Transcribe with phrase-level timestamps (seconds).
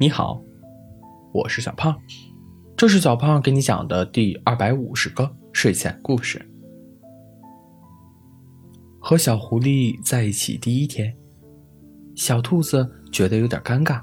[0.00, 0.40] 你好，
[1.32, 2.00] 我是小胖，
[2.76, 6.40] 这是小胖给你讲的第二百五十个睡前故事。
[9.00, 11.12] 和小狐狸在一起第一天，
[12.14, 14.00] 小兔子觉得有点尴尬，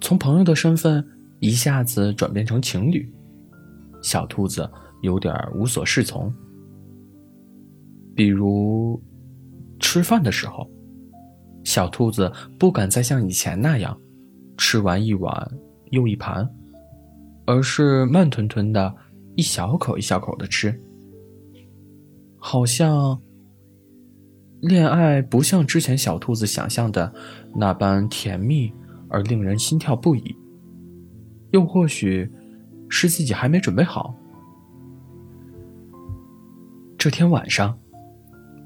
[0.00, 1.06] 从朋友的身份
[1.38, 3.12] 一下子转变成情侣，
[4.02, 4.66] 小兔子
[5.02, 6.32] 有点无所适从。
[8.16, 8.98] 比如
[9.78, 10.66] 吃饭的时候，
[11.62, 13.94] 小兔子不敢再像以前那样。
[14.58, 15.50] 吃完一碗
[15.92, 16.46] 又一盘，
[17.46, 18.94] 而是慢吞吞的，
[19.36, 20.78] 一小口一小口的吃。
[22.36, 23.20] 好像
[24.60, 27.12] 恋爱不像之前小兔子想象的
[27.54, 28.72] 那般甜蜜
[29.08, 30.36] 而令人心跳不已，
[31.52, 32.30] 又或许
[32.88, 34.14] 是自己还没准备好。
[36.98, 37.78] 这天晚上，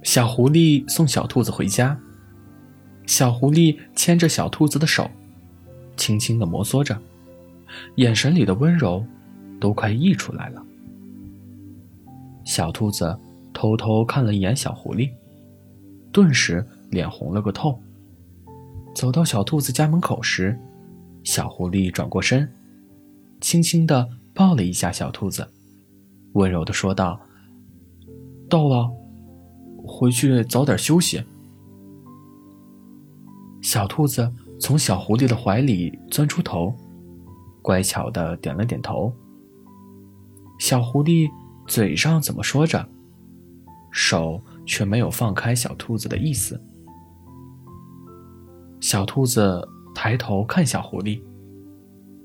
[0.03, 2.01] 小狐狸送小兔子回家，
[3.07, 5.11] 小狐狸牵着小兔子的手。
[5.97, 7.01] 轻轻的摩挲着，
[7.97, 9.05] 眼神里的温柔
[9.61, 10.65] 都快溢出来了。
[12.45, 13.17] 小兔子
[13.53, 15.11] 偷偷看了一眼小狐狸，
[16.11, 17.81] 顿时脸红了个透。
[18.95, 20.59] 走到小兔子家门口时，
[21.25, 22.51] 小狐狸转过身，
[23.41, 25.47] 轻轻的抱了一下小兔子，
[26.33, 27.21] 温柔的说道
[28.51, 28.91] ：“到了，
[29.87, 31.23] 回去早点休息。”
[33.63, 34.31] 小兔子。
[34.63, 36.73] 从小狐狸的怀里钻出头，
[37.63, 39.13] 乖巧的点了点头。
[40.61, 41.29] 小狐狸
[41.67, 42.89] 嘴上怎么说着，
[43.91, 46.63] 手却没有放开小兔子的意思。
[48.81, 51.21] 小兔子抬头看小狐狸，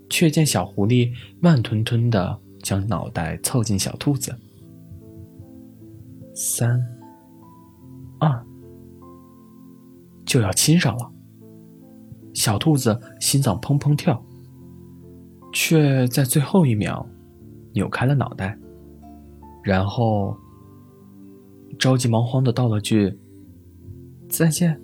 [0.08, 4.32] 却见小狐狸慢吞吞的将脑袋凑近小兔子。
[6.36, 6.80] 三、
[8.20, 8.46] 二，
[10.24, 11.17] 就要亲上了。
[12.38, 14.24] 小兔子心脏砰砰跳，
[15.52, 17.04] 却在最后一秒
[17.74, 18.56] 扭开了脑袋，
[19.64, 20.38] 然后
[21.80, 23.17] 着急忙慌的道了句
[24.30, 24.80] “再见”。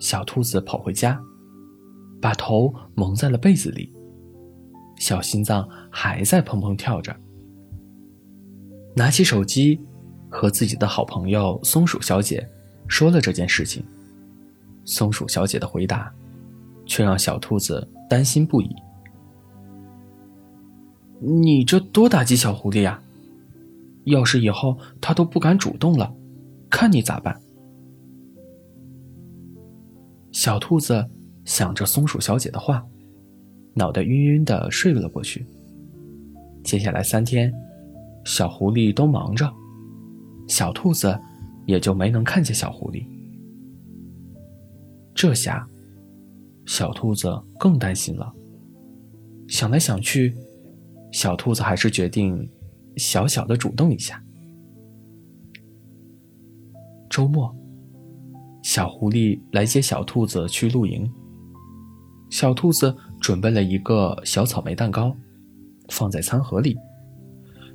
[0.00, 1.16] 小兔子跑回家，
[2.20, 3.94] 把头蒙在了被子里，
[4.96, 7.14] 小心脏还在砰砰跳着。
[8.96, 9.80] 拿起手机，
[10.28, 12.44] 和自己的好朋友松鼠小姐
[12.88, 13.84] 说了这件事情。
[14.90, 16.12] 松鼠小姐的回答，
[16.84, 18.74] 却让小兔子担心不已。
[21.20, 23.00] 你这多打击小狐狸呀！
[24.04, 26.12] 要是以后它都不敢主动了，
[26.68, 27.40] 看你咋办？
[30.32, 31.08] 小兔子
[31.44, 32.84] 想着松鼠小姐的话，
[33.74, 35.46] 脑袋晕晕的睡了过去。
[36.64, 37.54] 接下来三天，
[38.24, 39.48] 小狐狸都忙着，
[40.48, 41.16] 小兔子
[41.64, 43.06] 也就没能看见小狐狸。
[45.20, 45.68] 这下，
[46.64, 48.34] 小兔子更担心了。
[49.48, 50.34] 想来想去，
[51.12, 52.50] 小兔子还是决定
[52.96, 54.24] 小小的主动一下。
[57.10, 57.54] 周末，
[58.62, 61.06] 小狐狸来接小兔子去露营。
[62.30, 65.14] 小兔子准备了一个小草莓蛋糕，
[65.90, 66.74] 放在餐盒里。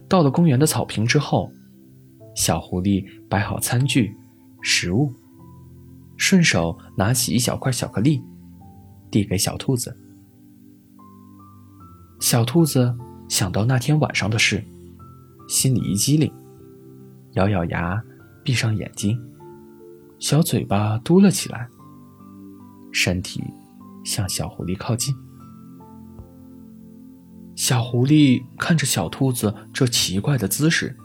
[0.09, 1.51] 到了公园的草坪之后，
[2.35, 4.11] 小狐狸摆好餐具、
[4.63, 5.13] 食物。
[6.27, 8.19] 顺手拿起一小块巧克力，
[9.11, 9.95] 递给小兔子。
[12.19, 12.97] 小兔子
[13.29, 14.65] 想到那天晚上的事，
[15.47, 16.33] 心里一激灵，
[17.33, 18.03] 咬咬牙，
[18.43, 19.15] 闭上眼睛，
[20.17, 21.69] 小嘴巴嘟了起来，
[22.91, 23.43] 身体
[24.03, 25.13] 向小狐狸靠近。
[27.55, 30.97] 小狐狸看着小兔子这奇怪的姿势，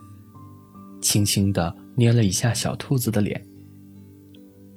[1.02, 3.49] 轻轻地捏了一下小兔子的脸。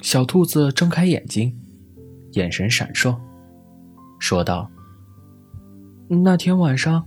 [0.03, 1.57] 小兔子睁开眼睛，
[2.33, 3.17] 眼神闪烁，
[4.19, 4.69] 说道
[6.09, 7.05] ：“那天晚上，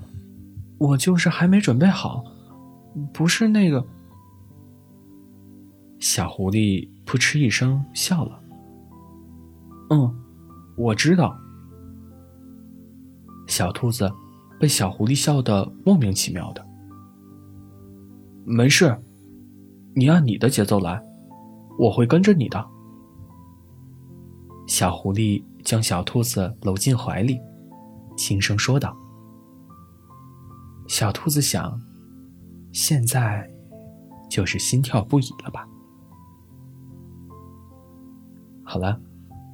[0.78, 2.24] 我就是还没准备好，
[3.12, 3.86] 不是那个。”
[6.00, 8.40] 小狐狸扑哧一声笑了。
[9.90, 10.10] “嗯，
[10.78, 11.36] 我知道。”
[13.46, 14.10] 小兔子
[14.58, 16.66] 被小狐狸笑得莫名其妙的。
[18.42, 18.98] “没事，
[19.94, 20.98] 你按你的节奏来，
[21.78, 22.66] 我会跟着你的。”
[24.66, 27.40] 小狐狸将小兔子搂进怀里，
[28.16, 28.96] 轻声说道
[30.88, 31.80] ：“小兔子想，
[32.72, 33.48] 现在
[34.28, 35.66] 就是心跳不已了吧？”
[38.64, 39.00] 好了，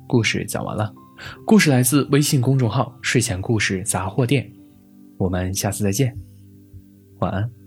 [0.09, 0.93] 故事讲完了。
[1.47, 4.51] 故事来自微信公众号“睡前故事杂货店”，
[5.19, 6.17] 我们下次再见，
[7.21, 7.62] 晚安。